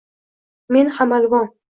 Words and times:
Men 0.75 0.89
hamalvon 0.95 1.47